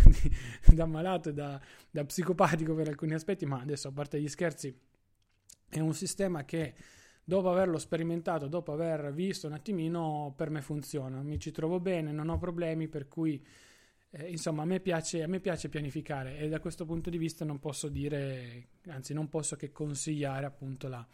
da 0.73 0.87
malato 0.87 1.31
e 1.31 1.33
da, 1.33 1.61
da 1.91 2.05
psicopatico 2.05 2.73
per 2.75 2.89
alcuni 2.89 3.15
aspetti, 3.15 3.45
ma 3.47 3.61
adesso 3.61 3.89
a 3.89 3.93
parte 3.93 4.21
gli 4.21 4.29
scherzi 4.29 4.75
è 5.69 5.81
un 5.81 5.93
sistema 5.93 6.45
che 6.45 6.75
dopo 7.29 7.51
averlo 7.51 7.77
sperimentato, 7.79 8.47
dopo 8.47 8.73
aver 8.73 9.13
visto 9.13 9.49
un 9.49 9.55
attimino, 9.55 10.33
per 10.37 10.49
me 10.49 10.63
funziona, 10.63 11.23
mi 11.23 11.41
ci 11.41 11.51
trovo 11.51 11.81
bene, 11.81 12.13
non 12.13 12.29
ho 12.29 12.39
problemi, 12.39 12.87
per 12.87 13.09
cui 13.09 13.45
eh, 14.11 14.31
insomma 14.31 14.63
a 14.63 14.65
me, 14.65 14.79
piace, 14.79 15.25
a 15.25 15.27
me 15.27 15.41
piace 15.41 15.69
pianificare 15.69 16.39
e 16.39 16.49
da 16.49 16.61
questo 16.61 16.85
punto 16.85 17.11
di 17.11 17.19
vista 17.19 17.45
non 17.45 17.59
posso 17.59 17.89
dire, 17.89 18.69
anzi 18.87 19.13
non 19.13 19.29
posso 19.29 19.57
che 19.57 19.73
consigliare 19.73 20.47
appunto 20.47 20.87
la, 20.87 21.05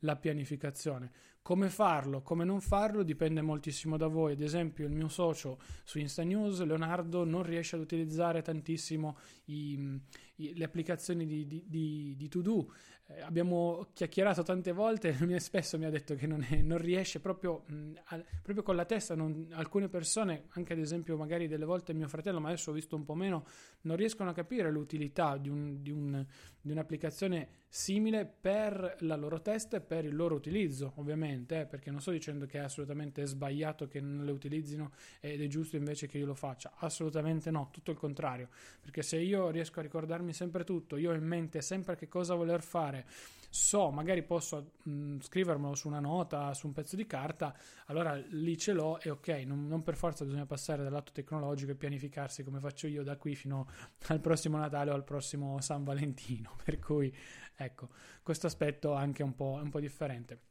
la 0.00 0.16
pianificazione. 0.16 1.10
Come 1.42 1.68
farlo, 1.68 2.22
come 2.22 2.44
non 2.44 2.62
farlo 2.62 3.02
dipende 3.02 3.42
moltissimo 3.42 3.98
da 3.98 4.06
voi. 4.06 4.32
Ad 4.32 4.40
esempio, 4.40 4.86
il 4.86 4.92
mio 4.92 5.08
socio 5.08 5.58
su 5.84 5.98
Insta 5.98 6.22
News, 6.22 6.62
Leonardo, 6.62 7.24
non 7.24 7.42
riesce 7.42 7.76
ad 7.76 7.82
utilizzare 7.82 8.40
tantissimo 8.40 9.16
i, 9.46 10.00
le 10.38 10.64
applicazioni 10.64 11.26
di, 11.26 11.46
di, 11.46 11.64
di, 11.66 12.14
di 12.16 12.28
to 12.28 12.40
do 12.40 12.70
eh, 13.10 13.22
abbiamo 13.22 13.88
chiacchierato 13.94 14.42
tante 14.42 14.72
volte, 14.72 15.16
spesso 15.40 15.78
mi 15.78 15.86
ha 15.86 15.90
detto 15.90 16.14
che 16.14 16.26
non, 16.26 16.46
è, 16.46 16.60
non 16.60 16.76
riesce 16.76 17.20
proprio, 17.20 17.64
mh, 17.66 17.92
a, 18.04 18.22
proprio, 18.42 18.62
con 18.62 18.76
la 18.76 18.84
testa, 18.84 19.14
non, 19.14 19.48
alcune 19.52 19.88
persone, 19.88 20.44
anche 20.50 20.74
ad 20.74 20.78
esempio 20.78 21.16
magari 21.16 21.48
delle 21.48 21.64
volte 21.64 21.94
mio 21.94 22.06
fratello, 22.06 22.38
ma 22.38 22.48
adesso 22.48 22.70
ho 22.70 22.74
visto 22.74 22.96
un 22.96 23.04
po' 23.04 23.14
meno, 23.14 23.46
non 23.82 23.96
riescono 23.96 24.28
a 24.28 24.34
capire 24.34 24.70
l'utilità 24.70 25.38
di, 25.38 25.48
un, 25.48 25.80
un, 25.86 26.26
un'applicazione 26.62 27.48
simile 27.68 28.26
per 28.26 28.96
la 29.00 29.16
loro 29.16 29.40
testa 29.40 29.78
e 29.78 29.80
per 29.80 30.04
il 30.04 30.14
loro 30.14 30.34
utilizzo, 30.34 30.92
ovviamente, 30.96 31.60
eh, 31.60 31.66
perché 31.66 31.90
non 31.90 32.00
sto 32.00 32.10
dicendo 32.10 32.44
che 32.44 32.58
è 32.58 32.62
assolutamente 32.62 33.24
sbagliato 33.24 33.86
che 33.86 34.00
non 34.00 34.26
le 34.26 34.32
utilizzino 34.32 34.92
ed 35.20 35.40
è 35.40 35.46
giusto 35.46 35.76
invece 35.76 36.06
che 36.06 36.18
io 36.18 36.26
lo 36.26 36.34
faccia, 36.34 36.74
assolutamente 36.76 37.50
no, 37.50 37.70
tutto 37.72 37.90
il 37.90 37.96
contrario, 37.96 38.50
perché 38.80 39.00
se 39.00 39.16
io 39.16 39.48
riesco 39.48 39.80
a 39.80 39.82
ricordarmi 39.82 40.27
sempre 40.32 40.64
tutto, 40.64 40.96
io 40.96 41.10
ho 41.10 41.14
in 41.14 41.24
mente 41.24 41.60
sempre 41.60 41.96
che 41.96 42.08
cosa 42.08 42.34
voler 42.34 42.62
fare, 42.62 43.06
so, 43.50 43.90
magari 43.90 44.22
posso 44.22 44.72
mh, 44.82 45.20
scrivermelo 45.20 45.74
su 45.74 45.88
una 45.88 46.00
nota, 46.00 46.52
su 46.54 46.66
un 46.66 46.72
pezzo 46.72 46.96
di 46.96 47.06
carta, 47.06 47.56
allora 47.86 48.14
lì 48.14 48.56
ce 48.58 48.72
l'ho 48.72 49.00
e 49.00 49.10
ok, 49.10 49.28
non, 49.46 49.66
non, 49.66 49.82
per 49.82 49.96
forza 49.96 50.24
bisogna 50.24 50.46
passare 50.46 50.82
dal 50.82 50.92
lato 50.92 51.12
tecnologico 51.12 51.72
e 51.72 51.74
pianificarsi 51.74 52.44
come 52.44 52.60
faccio 52.60 52.86
io 52.86 53.02
da 53.02 53.16
qui 53.16 53.34
fino 53.34 53.68
al 54.08 54.20
prossimo 54.20 54.58
Natale 54.58 54.90
o 54.90 54.94
al 54.94 55.04
prossimo 55.04 55.60
San 55.60 55.84
Valentino, 55.84 56.56
per 56.62 56.78
cui 56.78 57.14
ecco, 57.56 57.88
questo 58.22 58.46
aspetto 58.46 58.92
anche 58.92 59.22
un 59.22 59.34
po', 59.34 59.58
un 59.62 59.70
po' 59.70 59.80
differente. 59.80 60.42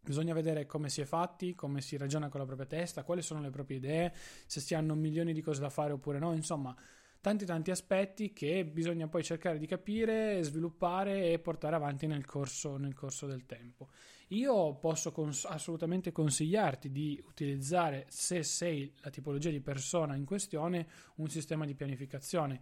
Bisogna 0.00 0.34
vedere 0.34 0.66
come 0.66 0.90
si 0.90 1.00
è 1.00 1.06
fatti, 1.06 1.54
come 1.54 1.80
si 1.80 1.96
ragiona 1.96 2.28
con 2.28 2.38
la 2.38 2.44
propria 2.44 2.66
testa, 2.66 3.04
quali 3.04 3.22
sono 3.22 3.40
le 3.40 3.48
proprie 3.48 3.78
idee, 3.78 4.12
se 4.44 4.60
si 4.60 4.74
hanno 4.74 4.94
milioni 4.94 5.32
di 5.32 5.40
cose 5.40 5.62
da 5.62 5.70
fare 5.70 5.92
oppure 5.92 6.18
no, 6.18 6.34
insomma, 6.34 6.76
tanti 7.24 7.46
tanti 7.46 7.70
aspetti 7.70 8.34
che 8.34 8.66
bisogna 8.66 9.08
poi 9.08 9.24
cercare 9.24 9.58
di 9.58 9.64
capire, 9.66 10.42
sviluppare 10.42 11.32
e 11.32 11.38
portare 11.38 11.74
avanti 11.74 12.06
nel 12.06 12.26
corso, 12.26 12.76
nel 12.76 12.92
corso 12.92 13.24
del 13.24 13.46
tempo. 13.46 13.88
Io 14.28 14.74
posso 14.74 15.10
cons- 15.10 15.46
assolutamente 15.46 16.12
consigliarti 16.12 16.90
di 16.90 17.18
utilizzare, 17.26 18.04
se 18.10 18.42
sei 18.42 18.92
la 19.00 19.08
tipologia 19.08 19.48
di 19.48 19.62
persona 19.62 20.16
in 20.16 20.26
questione, 20.26 20.86
un 21.14 21.30
sistema 21.30 21.64
di 21.64 21.74
pianificazione. 21.74 22.60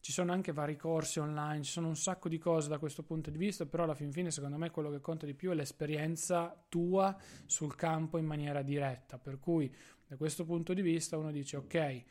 Ci 0.00 0.12
sono 0.12 0.32
anche 0.32 0.52
vari 0.52 0.76
corsi 0.76 1.18
online, 1.18 1.62
ci 1.62 1.70
sono 1.70 1.88
un 1.88 1.96
sacco 1.96 2.28
di 2.28 2.36
cose 2.36 2.68
da 2.68 2.76
questo 2.76 3.04
punto 3.04 3.30
di 3.30 3.38
vista, 3.38 3.64
però 3.64 3.84
alla 3.84 3.94
fin 3.94 4.12
fine 4.12 4.30
secondo 4.30 4.58
me 4.58 4.70
quello 4.70 4.90
che 4.90 5.00
conta 5.00 5.24
di 5.24 5.32
più 5.32 5.50
è 5.50 5.54
l'esperienza 5.54 6.54
tua 6.68 7.16
sul 7.46 7.74
campo 7.74 8.18
in 8.18 8.26
maniera 8.26 8.60
diretta. 8.60 9.16
Per 9.16 9.38
cui 9.38 9.74
da 10.06 10.16
questo 10.18 10.44
punto 10.44 10.74
di 10.74 10.82
vista 10.82 11.16
uno 11.16 11.32
dice 11.32 11.56
ok, 11.56 12.04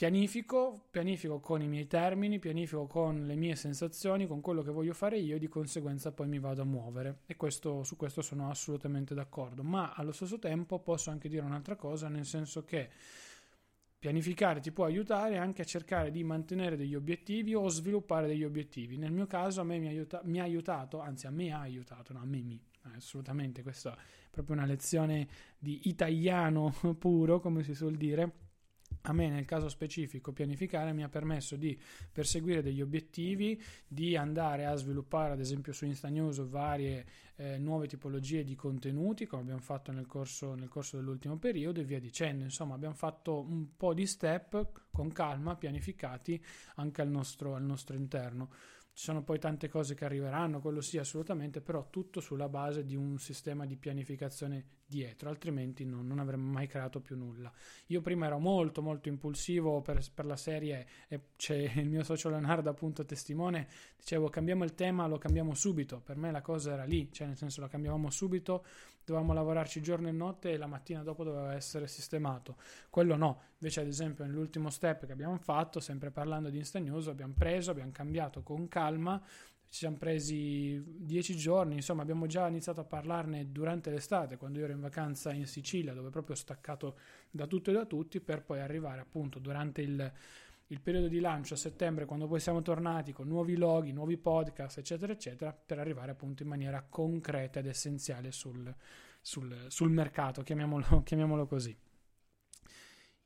Pianifico, 0.00 0.86
pianifico 0.90 1.40
con 1.40 1.60
i 1.60 1.68
miei 1.68 1.86
termini, 1.86 2.38
pianifico 2.38 2.86
con 2.86 3.26
le 3.26 3.34
mie 3.34 3.54
sensazioni, 3.54 4.26
con 4.26 4.40
quello 4.40 4.62
che 4.62 4.70
voglio 4.70 4.94
fare 4.94 5.18
io 5.18 5.36
e 5.36 5.38
di 5.38 5.46
conseguenza 5.46 6.10
poi 6.10 6.26
mi 6.26 6.38
vado 6.38 6.62
a 6.62 6.64
muovere 6.64 7.18
e 7.26 7.36
questo, 7.36 7.82
su 7.82 7.96
questo 7.96 8.22
sono 8.22 8.48
assolutamente 8.48 9.12
d'accordo, 9.12 9.62
ma 9.62 9.92
allo 9.92 10.12
stesso 10.12 10.38
tempo 10.38 10.78
posso 10.78 11.10
anche 11.10 11.28
dire 11.28 11.44
un'altra 11.44 11.76
cosa, 11.76 12.08
nel 12.08 12.24
senso 12.24 12.64
che 12.64 12.88
pianificare 13.98 14.60
ti 14.60 14.72
può 14.72 14.86
aiutare 14.86 15.36
anche 15.36 15.60
a 15.60 15.66
cercare 15.66 16.10
di 16.10 16.24
mantenere 16.24 16.78
degli 16.78 16.94
obiettivi 16.94 17.54
o 17.54 17.68
sviluppare 17.68 18.26
degli 18.26 18.44
obiettivi. 18.44 18.96
Nel 18.96 19.12
mio 19.12 19.26
caso 19.26 19.60
a 19.60 19.64
me 19.64 19.78
mi 19.78 19.88
aiuta- 19.88 20.22
mi 20.24 20.40
ha 20.40 20.44
aiutato, 20.44 21.00
anzi 21.00 21.26
a 21.26 21.30
me 21.30 21.52
ha 21.52 21.60
aiutato, 21.60 22.14
no 22.14 22.20
a 22.20 22.24
me 22.24 22.40
mi, 22.40 22.58
assolutamente, 22.94 23.62
questa 23.62 23.94
è 23.94 24.30
proprio 24.30 24.56
una 24.56 24.64
lezione 24.64 25.28
di 25.58 25.90
italiano 25.90 26.74
puro, 26.98 27.38
come 27.38 27.62
si 27.62 27.74
suol 27.74 27.96
dire 27.96 28.48
a 29.02 29.12
me 29.12 29.28
nel 29.28 29.46
caso 29.46 29.68
specifico 29.68 30.32
pianificare 30.32 30.92
mi 30.92 31.02
ha 31.02 31.08
permesso 31.08 31.56
di 31.56 31.78
perseguire 32.12 32.62
degli 32.62 32.82
obiettivi, 32.82 33.60
di 33.86 34.16
andare 34.16 34.66
a 34.66 34.74
sviluppare 34.74 35.32
ad 35.32 35.40
esempio 35.40 35.72
su 35.72 35.86
Insta 35.86 36.08
varie 36.44 37.06
eh, 37.36 37.56
nuove 37.56 37.86
tipologie 37.86 38.44
di 38.44 38.54
contenuti 38.54 39.26
come 39.26 39.42
abbiamo 39.42 39.60
fatto 39.60 39.90
nel 39.90 40.06
corso, 40.06 40.54
nel 40.54 40.68
corso 40.68 40.96
dell'ultimo 40.96 41.38
periodo 41.38 41.80
e 41.80 41.84
via 41.84 41.98
dicendo. 41.98 42.44
Insomma 42.44 42.74
abbiamo 42.74 42.94
fatto 42.94 43.40
un 43.40 43.74
po' 43.76 43.94
di 43.94 44.06
step 44.06 44.88
con 44.90 45.10
calma, 45.12 45.56
pianificati 45.56 46.42
anche 46.76 47.00
al 47.00 47.08
nostro, 47.08 47.54
al 47.54 47.64
nostro 47.64 47.96
interno. 47.96 48.50
Ci 48.92 49.04
sono 49.04 49.22
poi 49.22 49.38
tante 49.38 49.68
cose 49.68 49.94
che 49.94 50.04
arriveranno, 50.04 50.60
quello 50.60 50.82
sì 50.82 50.98
assolutamente, 50.98 51.62
però 51.62 51.88
tutto 51.88 52.20
sulla 52.20 52.48
base 52.50 52.84
di 52.84 52.96
un 52.96 53.18
sistema 53.18 53.64
di 53.64 53.76
pianificazione 53.76 54.64
dietro, 54.90 55.30
altrimenti 55.30 55.84
non, 55.84 56.04
non, 56.04 56.18
avremmo 56.18 56.50
mai 56.50 56.66
creato 56.66 57.00
più 57.00 57.16
nulla. 57.16 57.50
Io 57.86 58.00
prima 58.00 58.26
ero 58.26 58.40
molto 58.40 58.82
molto 58.82 59.08
impulsivo 59.08 59.80
per, 59.80 60.00
per, 60.12 60.26
la 60.26 60.36
serie 60.36 60.86
e 61.06 61.20
c'è 61.36 61.54
il 61.76 61.88
mio 61.88 62.02
socio 62.02 62.28
Leonardo 62.28 62.68
appunto 62.68 63.04
testimone, 63.04 63.68
dicevo 63.96 64.28
cambiamo 64.28 64.64
il 64.64 64.74
tema, 64.74 65.06
lo 65.06 65.18
cambiamo 65.18 65.54
subito, 65.54 66.00
per 66.00 66.16
me 66.16 66.32
la 66.32 66.42
cosa 66.42 66.72
era 66.72 66.84
lì, 66.84 67.08
cioè 67.12 67.28
nel 67.28 67.36
senso 67.36 67.60
lo 67.60 67.68
cambiavamo 67.68 68.10
subito, 68.10 68.64
dovevamo 69.04 69.32
lavorarci 69.32 69.80
giorno 69.80 70.08
e 70.08 70.12
notte 70.12 70.50
e 70.50 70.56
la 70.56 70.66
mattina 70.66 71.02
dopo 71.02 71.22
doveva 71.22 71.54
essere 71.54 71.86
sistemato. 71.86 72.56
Quello 72.90 73.14
no, 73.14 73.42
invece 73.58 73.80
ad 73.80 73.86
esempio 73.86 74.24
nell'ultimo 74.24 74.70
step 74.70 75.06
che 75.06 75.12
abbiamo 75.12 75.36
fatto, 75.38 75.78
sempre 75.78 76.10
parlando 76.10 76.50
di 76.50 76.58
Insta 76.58 76.80
News, 76.80 77.06
abbiamo 77.06 77.34
preso, 77.38 77.70
abbiamo 77.70 77.92
cambiato 77.92 78.42
con 78.42 78.66
calma 78.66 79.22
ci 79.70 79.78
siamo 79.78 79.98
presi 79.98 80.82
dieci 80.84 81.36
giorni, 81.36 81.76
insomma 81.76 82.02
abbiamo 82.02 82.26
già 82.26 82.48
iniziato 82.48 82.80
a 82.80 82.84
parlarne 82.84 83.52
durante 83.52 83.90
l'estate, 83.90 84.36
quando 84.36 84.58
io 84.58 84.64
ero 84.64 84.72
in 84.72 84.80
vacanza 84.80 85.32
in 85.32 85.46
Sicilia, 85.46 85.94
dove 85.94 86.10
proprio 86.10 86.34
ho 86.34 86.38
staccato 86.38 86.98
da 87.30 87.46
tutto 87.46 87.70
e 87.70 87.74
da 87.74 87.84
tutti, 87.84 88.20
per 88.20 88.42
poi 88.42 88.58
arrivare 88.58 89.00
appunto 89.00 89.38
durante 89.38 89.80
il, 89.80 90.12
il 90.66 90.80
periodo 90.80 91.06
di 91.06 91.20
lancio 91.20 91.54
a 91.54 91.56
settembre, 91.56 92.04
quando 92.04 92.26
poi 92.26 92.40
siamo 92.40 92.62
tornati 92.62 93.12
con 93.12 93.28
nuovi 93.28 93.56
loghi, 93.56 93.92
nuovi 93.92 94.16
podcast, 94.16 94.78
eccetera, 94.78 95.12
eccetera, 95.12 95.52
per 95.52 95.78
arrivare 95.78 96.10
appunto 96.10 96.42
in 96.42 96.48
maniera 96.48 96.84
concreta 96.88 97.60
ed 97.60 97.66
essenziale 97.66 98.32
sul, 98.32 98.74
sul, 99.20 99.66
sul 99.68 99.90
mercato, 99.90 100.42
chiamiamolo, 100.42 101.02
chiamiamolo 101.06 101.46
così. 101.46 101.76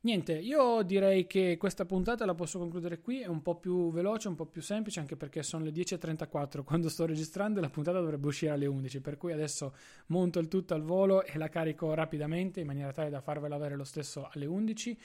Niente, 0.05 0.33
io 0.33 0.83
direi 0.83 1.25
che 1.25 1.57
questa 1.57 1.83
puntata 1.83 2.27
la 2.27 2.35
posso 2.35 2.59
concludere 2.59 3.01
qui, 3.01 3.21
è 3.21 3.25
un 3.25 3.41
po' 3.41 3.55
più 3.55 3.91
veloce, 3.91 4.27
un 4.27 4.35
po' 4.35 4.45
più 4.45 4.61
semplice, 4.61 4.99
anche 4.99 5.15
perché 5.15 5.41
sono 5.41 5.63
le 5.63 5.71
10.34 5.71 6.63
quando 6.63 6.89
sto 6.89 7.07
registrando 7.07 7.57
e 7.57 7.63
la 7.63 7.71
puntata 7.71 7.99
dovrebbe 7.99 8.27
uscire 8.27 8.51
alle 8.51 8.67
11, 8.67 9.01
per 9.01 9.17
cui 9.17 9.31
adesso 9.31 9.73
monto 10.07 10.37
il 10.37 10.47
tutto 10.47 10.75
al 10.75 10.83
volo 10.83 11.23
e 11.23 11.39
la 11.39 11.49
carico 11.49 11.91
rapidamente 11.95 12.59
in 12.59 12.67
maniera 12.67 12.91
tale 12.91 13.09
da 13.09 13.19
farvela 13.19 13.55
avere 13.55 13.75
lo 13.75 13.83
stesso 13.83 14.29
alle 14.31 14.45
11 14.45 14.95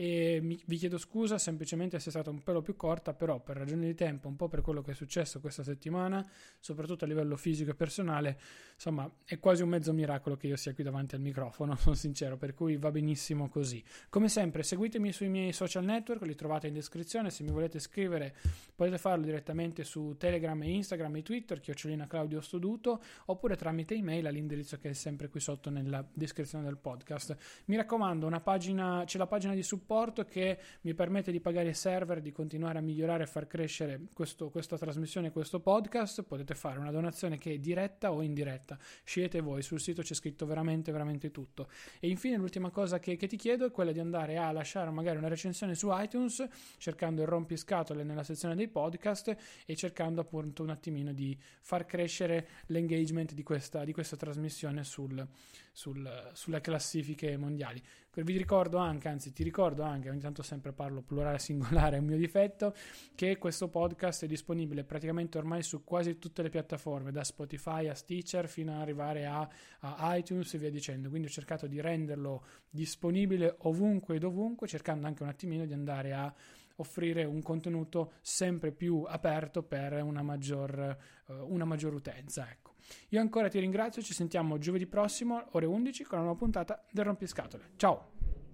e 0.00 0.40
mi, 0.40 0.58
vi 0.64 0.78
chiedo 0.78 0.96
scusa 0.96 1.36
semplicemente 1.36 1.98
se 1.98 2.08
è 2.08 2.10
stata 2.10 2.30
un 2.30 2.42
pelo 2.42 2.62
più 2.62 2.74
corta, 2.74 3.12
però 3.12 3.38
per 3.38 3.58
ragioni 3.58 3.84
di 3.84 3.94
tempo, 3.94 4.28
un 4.28 4.36
po' 4.36 4.48
per 4.48 4.62
quello 4.62 4.80
che 4.80 4.92
è 4.92 4.94
successo 4.94 5.40
questa 5.40 5.62
settimana, 5.62 6.26
soprattutto 6.58 7.04
a 7.04 7.06
livello 7.06 7.36
fisico 7.36 7.72
e 7.72 7.74
personale, 7.74 8.40
insomma 8.72 9.06
è 9.26 9.38
quasi 9.38 9.62
un 9.62 9.68
mezzo 9.68 9.92
miracolo 9.92 10.38
che 10.38 10.46
io 10.46 10.56
sia 10.56 10.72
qui 10.72 10.84
davanti 10.84 11.16
al 11.16 11.20
microfono, 11.20 11.76
sono 11.76 11.94
sincero, 11.94 12.38
per 12.38 12.54
cui 12.54 12.78
va 12.78 12.90
benissimo 12.90 13.50
così. 13.50 13.84
Come 14.08 14.30
sempre 14.30 14.62
seguitemi 14.62 15.12
sui 15.12 15.28
miei 15.28 15.52
social 15.52 15.84
network, 15.84 16.22
li 16.22 16.34
trovate 16.34 16.68
in 16.68 16.72
descrizione, 16.72 17.28
se 17.28 17.42
mi 17.42 17.50
volete 17.50 17.78
scrivere 17.78 18.34
potete 18.74 18.96
farlo 18.96 19.26
direttamente 19.26 19.84
su 19.84 20.14
Telegram 20.16 20.62
e 20.62 20.70
Instagram 20.70 21.16
e 21.16 21.22
Twitter, 21.22 21.60
chiocciolina 21.60 22.06
Claudio 22.06 22.40
Stoduto, 22.40 23.02
oppure 23.26 23.54
tramite 23.54 23.92
email 23.92 24.26
all'indirizzo 24.26 24.78
che 24.78 24.88
è 24.88 24.94
sempre 24.94 25.28
qui 25.28 25.40
sotto 25.40 25.68
nella 25.68 26.02
descrizione 26.10 26.64
del 26.64 26.78
podcast. 26.78 27.36
Mi 27.66 27.76
raccomando, 27.76 28.26
una 28.26 28.40
pagina, 28.40 29.02
c'è 29.04 29.18
la 29.18 29.26
pagina 29.26 29.52
di 29.52 29.62
supporto 29.62 29.88
supporto 29.90 30.24
che 30.24 30.56
mi 30.82 30.94
permette 30.94 31.32
di 31.32 31.40
pagare 31.40 31.70
i 31.70 31.74
server, 31.74 32.20
di 32.20 32.30
continuare 32.30 32.78
a 32.78 32.80
migliorare 32.80 33.24
e 33.24 33.26
far 33.26 33.48
crescere 33.48 34.00
questo, 34.14 34.48
questa 34.48 34.78
trasmissione, 34.78 35.32
questo 35.32 35.58
podcast, 35.58 36.22
potete 36.22 36.54
fare 36.54 36.78
una 36.78 36.92
donazione 36.92 37.38
che 37.38 37.54
è 37.54 37.58
diretta 37.58 38.12
o 38.12 38.22
indiretta. 38.22 38.78
Scegliete 39.02 39.40
voi, 39.40 39.62
sul 39.62 39.80
sito 39.80 40.02
c'è 40.02 40.14
scritto 40.14 40.46
veramente, 40.46 40.92
veramente 40.92 41.32
tutto. 41.32 41.68
E 41.98 42.08
infine 42.08 42.36
l'ultima 42.36 42.70
cosa 42.70 43.00
che, 43.00 43.16
che 43.16 43.26
ti 43.26 43.36
chiedo 43.36 43.66
è 43.66 43.72
quella 43.72 43.90
di 43.90 43.98
andare 43.98 44.36
a 44.36 44.52
lasciare 44.52 44.90
magari 44.90 45.18
una 45.18 45.26
recensione 45.26 45.74
su 45.74 45.88
iTunes, 45.90 46.46
cercando 46.78 47.22
il 47.22 47.26
rompiscatole 47.26 48.04
nella 48.04 48.22
sezione 48.22 48.54
dei 48.54 48.68
podcast 48.68 49.36
e 49.66 49.74
cercando 49.74 50.20
appunto 50.20 50.62
un 50.62 50.70
attimino 50.70 51.12
di 51.12 51.36
far 51.62 51.84
crescere 51.84 52.46
l'engagement 52.66 53.32
di 53.32 53.42
questa, 53.42 53.82
di 53.82 53.92
questa 53.92 54.16
trasmissione 54.16 54.84
sul, 54.84 55.26
sul, 55.72 56.30
sulle 56.32 56.60
classifiche 56.60 57.36
mondiali. 57.36 57.82
Vi 58.12 58.36
ricordo 58.36 58.78
anche, 58.78 59.06
anzi 59.06 59.32
ti 59.32 59.44
ricordo 59.44 59.84
anche, 59.84 60.10
ogni 60.10 60.18
tanto 60.18 60.42
sempre 60.42 60.72
parlo 60.72 61.00
plurale 61.00 61.38
singolare, 61.40 61.96
è 61.96 62.00
un 62.00 62.06
mio 62.06 62.16
difetto, 62.16 62.74
che 63.14 63.38
questo 63.38 63.68
podcast 63.68 64.24
è 64.24 64.26
disponibile 64.26 64.82
praticamente 64.82 65.38
ormai 65.38 65.62
su 65.62 65.84
quasi 65.84 66.18
tutte 66.18 66.42
le 66.42 66.48
piattaforme, 66.48 67.12
da 67.12 67.22
Spotify 67.22 67.86
a 67.86 67.94
Stitcher 67.94 68.48
fino 68.48 68.74
ad 68.74 68.80
arrivare 68.80 69.26
a, 69.26 69.48
a 69.78 70.16
iTunes 70.16 70.52
e 70.54 70.58
via 70.58 70.70
dicendo. 70.70 71.08
Quindi 71.08 71.28
ho 71.28 71.30
cercato 71.30 71.68
di 71.68 71.80
renderlo 71.80 72.44
disponibile 72.68 73.54
ovunque 73.60 74.16
e 74.16 74.18
dovunque, 74.18 74.66
cercando 74.66 75.06
anche 75.06 75.22
un 75.22 75.28
attimino 75.28 75.64
di 75.64 75.72
andare 75.72 76.12
a 76.12 76.34
offrire 76.76 77.22
un 77.24 77.42
contenuto 77.42 78.14
sempre 78.22 78.72
più 78.72 79.04
aperto 79.06 79.62
per 79.62 80.02
una 80.02 80.22
maggior, 80.22 80.96
uh, 81.26 81.32
una 81.46 81.64
maggior 81.64 81.94
utenza. 81.94 82.50
Ecco. 82.50 82.69
Io 83.10 83.20
ancora 83.20 83.48
ti 83.48 83.58
ringrazio, 83.58 84.02
ci 84.02 84.14
sentiamo 84.14 84.58
giovedì 84.58 84.86
prossimo, 84.86 85.46
ore 85.52 85.66
11, 85.66 86.04
con 86.04 86.18
una 86.18 86.26
nuova 86.26 86.38
puntata 86.38 86.84
del 86.90 87.04
Rompiscatole. 87.04 87.70
Ciao! 87.76 88.19